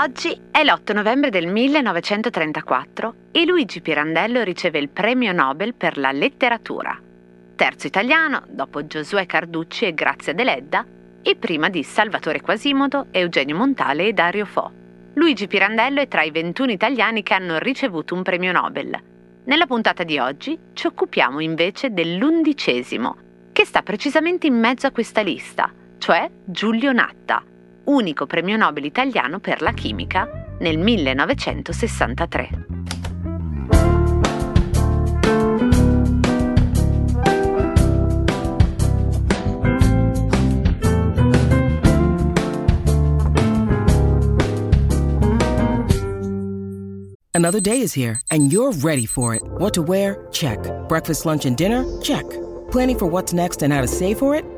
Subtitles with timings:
[0.00, 6.12] Oggi è l'8 novembre del 1934 e Luigi Pirandello riceve il premio Nobel per la
[6.12, 6.96] letteratura.
[7.56, 10.86] Terzo italiano, dopo Giosuè Carducci e Grazia Deledda,
[11.22, 14.70] e prima di Salvatore Quasimodo, Eugenio Montale e Dario Fo.
[15.14, 18.96] Luigi Pirandello è tra i 21 italiani che hanno ricevuto un premio Nobel.
[19.44, 23.16] Nella puntata di oggi ci occupiamo invece dell'undicesimo,
[23.52, 25.72] che sta precisamente in mezzo a questa lista,
[26.08, 27.42] cioè Giulio Natta,
[27.84, 30.26] unico premio Nobel italiano per la chimica
[30.58, 32.48] nel 1963.
[47.34, 49.42] Another day is here, and you're ready for it.
[49.58, 50.26] What to wear?
[50.30, 50.58] Check.
[50.88, 51.84] Breakfast, lunch, and dinner?
[52.00, 52.24] Check.
[52.70, 54.57] Planning for what's next and how to save for it?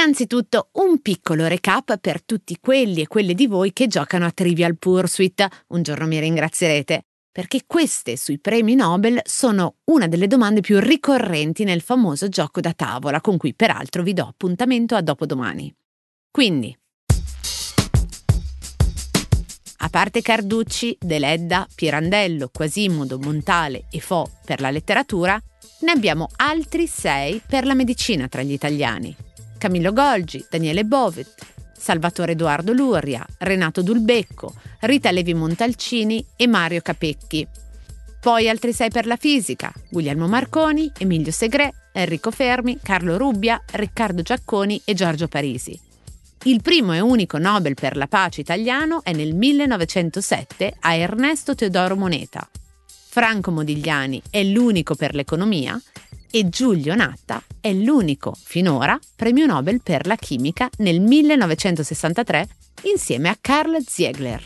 [0.00, 4.78] Innanzitutto un piccolo recap per tutti quelli e quelle di voi che giocano a Trivial
[4.78, 5.44] Pursuit.
[5.70, 11.64] Un giorno mi ringrazierete, perché queste sui premi Nobel sono una delle domande più ricorrenti
[11.64, 15.74] nel famoso gioco da tavola, con cui peraltro vi do appuntamento a dopodomani.
[16.30, 16.78] Quindi,
[19.78, 25.42] a parte Carducci, Deledda, Pirandello, Quasimodo, Montale e Fo per la letteratura,
[25.80, 29.26] ne abbiamo altri sei per la medicina tra gli italiani.
[29.58, 31.34] Camillo Golgi, Daniele Bovet,
[31.76, 37.46] Salvatore Edoardo Luria, Renato Dulbecco, Rita Levi Montalcini e Mario Capecchi.
[38.20, 44.22] Poi altri sei per la fisica, Guglielmo Marconi, Emilio Segre, Enrico Fermi, Carlo Rubbia, Riccardo
[44.22, 45.78] Giacconi e Giorgio Parisi.
[46.44, 51.96] Il primo e unico Nobel per la pace italiano è nel 1907 a Ernesto Teodoro
[51.96, 52.48] Moneta.
[52.86, 55.80] Franco Modigliani è l'unico per l'economia
[56.30, 62.48] e Giulio Natta è l'unico, finora, premio Nobel per la chimica nel 1963
[62.82, 64.44] insieme a Carl Ziegler.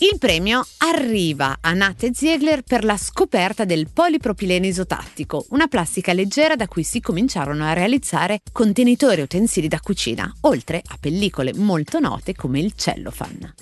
[0.00, 6.12] Il premio arriva a Natta e Ziegler per la scoperta del polipropilene isotattico, una plastica
[6.12, 11.52] leggera da cui si cominciarono a realizzare contenitori e utensili da cucina, oltre a pellicole
[11.54, 13.54] molto note come il cellophane.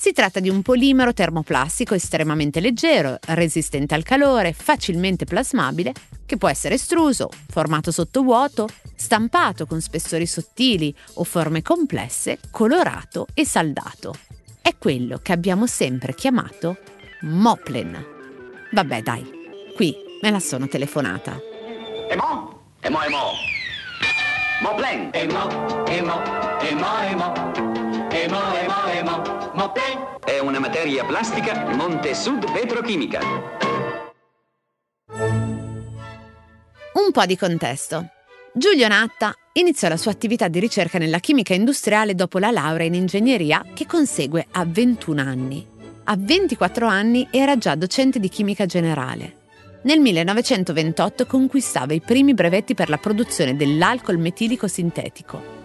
[0.00, 5.92] Si tratta di un polimero termoplastico estremamente leggero, resistente al calore, facilmente plasmabile,
[6.24, 13.44] che può essere estruso, formato sottovuoto, stampato con spessori sottili o forme complesse, colorato e
[13.44, 14.14] saldato.
[14.62, 16.78] È quello che abbiamo sempre chiamato
[17.22, 18.06] Moplen.
[18.70, 19.28] Vabbè dai,
[19.74, 21.40] qui me la sono telefonata.
[22.08, 22.76] E mo?
[22.78, 23.32] E mo, e mo?
[24.62, 25.10] Moplen!
[25.12, 26.22] E mo, e mo,
[26.60, 27.77] e mo, e mo.
[28.20, 29.50] E mo, e mo, e mo.
[29.54, 30.18] Moplen!
[30.24, 33.20] È una materia plastica Montesud Petrochimica.
[36.94, 38.08] Un po' di contesto.
[38.52, 42.94] Giulio Natta iniziò la sua attività di ricerca nella chimica industriale dopo la laurea in
[42.94, 45.64] ingegneria che consegue a 21 anni.
[46.04, 49.36] A 24 anni era già docente di chimica generale.
[49.82, 55.57] Nel 1928 conquistava i primi brevetti per la produzione dell'alcol metilico sintetico.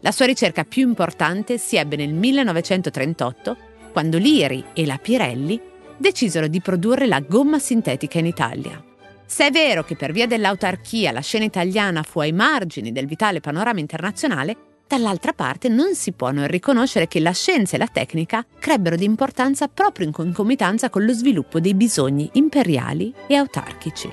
[0.00, 3.56] La sua ricerca più importante si ebbe nel 1938,
[3.92, 5.60] quando l'IRI e la Pirelli
[5.96, 8.80] decisero di produrre la gomma sintetica in Italia.
[9.26, 13.40] Se è vero che per via dell'autarchia la scena italiana fu ai margini del vitale
[13.40, 18.46] panorama internazionale, dall'altra parte non si può non riconoscere che la scienza e la tecnica
[18.58, 24.10] crebbero di importanza proprio in concomitanza con lo sviluppo dei bisogni imperiali e autarchici.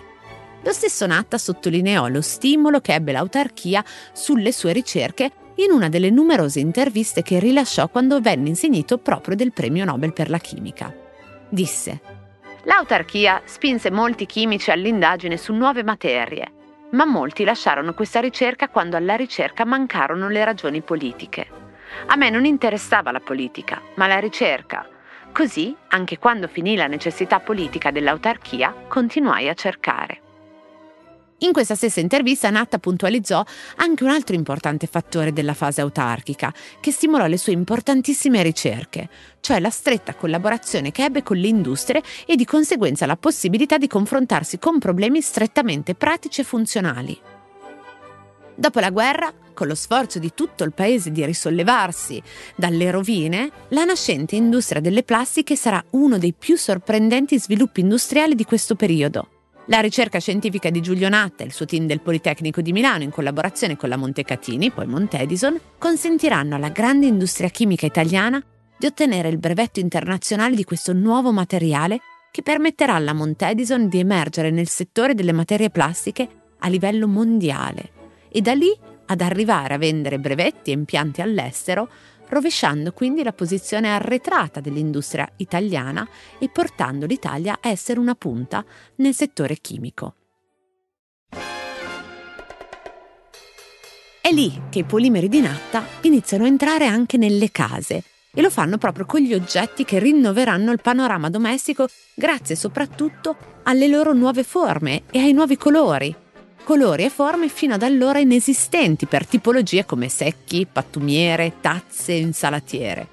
[0.63, 6.09] Lo stesso Natta sottolineò lo stimolo che ebbe l'autarchia sulle sue ricerche in una delle
[6.09, 10.93] numerose interviste che rilasciò quando venne insignito proprio del premio Nobel per la chimica.
[11.49, 12.01] Disse:
[12.63, 16.51] L'autarchia spinse molti chimici all'indagine su nuove materie,
[16.91, 21.47] ma molti lasciarono questa ricerca quando alla ricerca mancarono le ragioni politiche.
[22.07, 24.87] A me non interessava la politica, ma la ricerca.
[25.31, 30.21] Così, anche quando finì la necessità politica dell'autarchia, continuai a cercare.
[31.39, 33.43] In questa stessa intervista Natta puntualizzò
[33.75, 39.09] anche un altro importante fattore della fase autarchica, che stimolò le sue importantissime ricerche,
[39.41, 43.87] cioè la stretta collaborazione che ebbe con le industrie e di conseguenza la possibilità di
[43.87, 47.19] confrontarsi con problemi strettamente pratici e funzionali.
[48.55, 52.23] Dopo la guerra, con lo sforzo di tutto il paese di risollevarsi
[52.55, 58.45] dalle rovine, la nascente industria delle plastiche sarà uno dei più sorprendenti sviluppi industriali di
[58.45, 59.34] questo periodo.
[59.67, 63.09] La ricerca scientifica di Giulio Natta e il suo team del Politecnico di Milano, in
[63.09, 68.39] collaborazione con la Montecatini, poi Montedison, consentiranno alla grande industria chimica italiana
[68.77, 74.51] di ottenere il brevetto internazionale di questo nuovo materiale che permetterà alla Montedison di emergere
[74.51, 76.27] nel settore delle materie plastiche
[76.59, 77.91] a livello mondiale
[78.29, 78.71] e da lì
[79.07, 81.89] ad arrivare a vendere brevetti e impianti all'estero,
[82.29, 86.07] rovesciando quindi la posizione arretrata dell'industria italiana
[86.39, 88.63] e portando l'Italia a essere una punta
[88.95, 90.15] nel settore chimico.
[94.21, 98.49] È lì che i polimeri di natta iniziano a entrare anche nelle case e lo
[98.49, 104.43] fanno proprio con gli oggetti che rinnoveranno il panorama domestico grazie soprattutto alle loro nuove
[104.43, 106.24] forme e ai nuovi colori,
[106.65, 113.09] colori e forme fino ad allora inesistenti per tipologie come secchi, pattumiere, tazze insalatiere.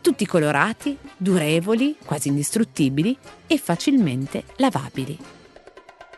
[0.00, 5.18] Tutti colorati, durevoli, quasi indistruttibili e facilmente lavabili.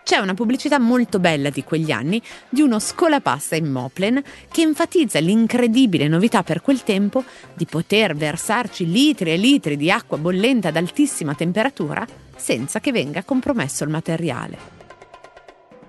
[0.03, 2.21] C'è una pubblicità molto bella di quegli anni
[2.51, 7.25] di uno scolapasta in Moplen che enfatizza l'incredibile novità per quel tempo
[7.55, 12.07] di poter versarci litri e litri di acqua bollente ad altissima temperatura
[12.37, 14.90] senza che venga compromesso il materiale.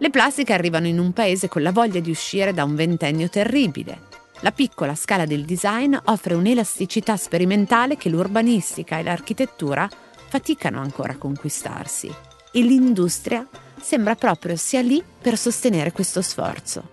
[0.01, 4.07] Le plastiche arrivano in un paese con la voglia di uscire da un ventennio terribile.
[4.39, 9.87] La piccola scala del design offre un'elasticità sperimentale che l'urbanistica e l'architettura
[10.27, 12.11] faticano ancora a conquistarsi.
[12.51, 13.47] E l'industria
[13.79, 16.89] sembra proprio sia lì per sostenere questo sforzo.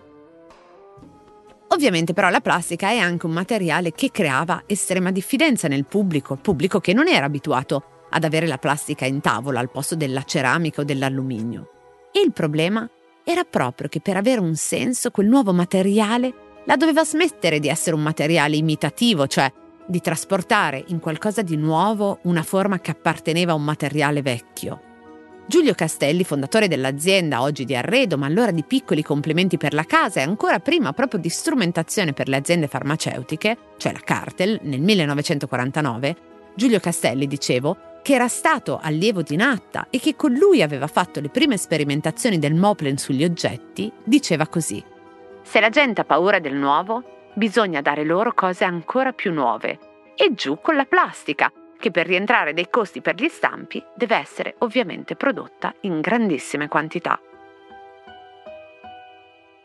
[1.69, 6.79] Ovviamente però la plastica è anche un materiale che creava estrema diffidenza nel pubblico, pubblico
[6.79, 10.85] che non era abituato ad avere la plastica in tavola al posto della ceramica o
[10.85, 11.71] dell'alluminio.
[12.13, 12.89] E il problema
[13.31, 17.95] era proprio che per avere un senso quel nuovo materiale la doveva smettere di essere
[17.95, 19.53] un materiale imitativo, cioè
[19.87, 24.81] di trasportare in qualcosa di nuovo una forma che apparteneva a un materiale vecchio.
[25.47, 30.21] Giulio Castelli, fondatore dell'azienda oggi di arredo, ma allora di piccoli complementi per la casa
[30.21, 36.17] e ancora prima proprio di strumentazione per le aziende farmaceutiche, cioè la Cartel, nel 1949,
[36.55, 37.77] Giulio Castelli, dicevo,
[38.09, 42.39] che era stato allievo di Natta e che con lui aveva fatto le prime sperimentazioni
[42.39, 44.83] del Moplen sugli oggetti, diceva così:
[45.43, 49.79] Se la gente ha paura del nuovo, bisogna dare loro cose ancora più nuove.
[50.15, 54.55] E giù con la plastica, che per rientrare dei costi per gli stampi deve essere
[54.61, 57.21] ovviamente prodotta in grandissime quantità.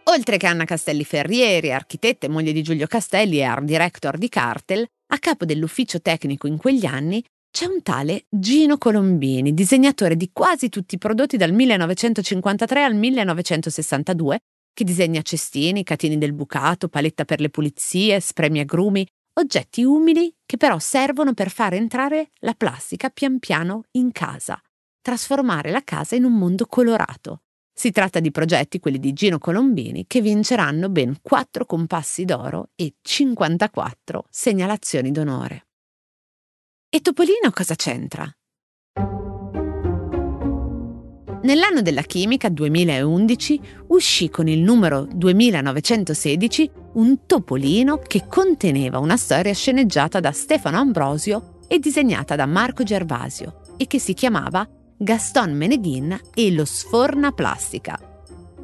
[0.04, 4.28] Oltre che Anna Castelli Ferrieri, architetta e moglie di Giulio Castelli e art director di
[4.28, 10.31] Cartel, a capo dell'ufficio tecnico in quegli anni c'è un tale Gino Colombini, disegnatore di
[10.33, 14.39] quasi tutti i prodotti dal 1953 al 1962,
[14.73, 19.05] che disegna cestini, catini del bucato, paletta per le pulizie, spremi agrumi,
[19.39, 24.59] oggetti umili che però servono per far entrare la plastica pian piano in casa,
[24.99, 27.44] trasformare la casa in un mondo colorato.
[27.71, 32.95] Si tratta di progetti, quelli di Gino Colombini, che vinceranno ben 4 compassi d'oro e
[32.99, 35.65] 54 segnalazioni d'onore.
[36.95, 38.31] E Topolino cosa c'entra?
[41.42, 49.56] Nell'anno della chimica 2011 uscì con il numero 2916 un topolino che conteneva una storia
[49.56, 54.64] sceneggiata da Stefano Ambrosio e disegnata da Marco Gervasio e che si chiamava
[54.95, 57.97] Gaston Meneghin e lo Sforna Plastica.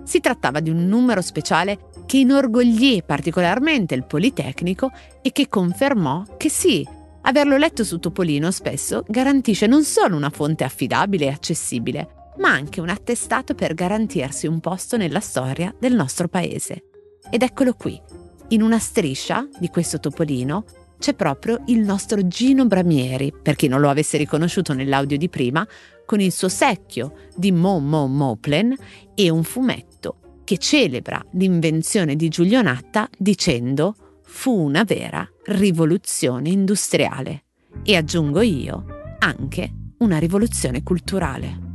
[0.04, 4.92] Si trattava di un numero speciale che inorgoglì particolarmente il Politecnico
[5.24, 6.88] e che confermò che sì,
[7.22, 12.82] Averlo letto su Topolino spesso garantisce non solo una fonte affidabile e accessibile, ma anche
[12.82, 16.86] un attestato per garantirsi un posto nella storia del nostro paese.
[17.30, 18.00] Ed eccolo qui,
[18.50, 20.64] in una striscia di questo Topolino
[20.98, 25.66] c'è proprio il nostro Gino Bramieri, per chi non lo avesse riconosciuto nell'audio di prima,
[26.06, 28.76] con il suo secchio di Mo Mo Moplen
[29.14, 37.46] e un fumetto che celebra l'invenzione di Giulio Natta dicendo fu una vera rivoluzione industriale
[37.84, 38.86] e aggiungo io
[39.20, 41.68] anche una rivoluzione culturale.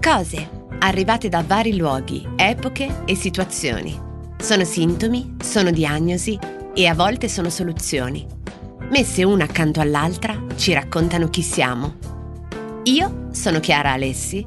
[0.00, 3.98] Cose arrivate da vari luoghi, epoche e situazioni.
[4.38, 6.38] Sono sintomi, sono diagnosi
[6.74, 8.26] e a volte sono soluzioni.
[8.90, 11.96] Messe una accanto all'altra ci raccontano chi siamo.
[12.84, 14.46] Io sono Chiara Alessi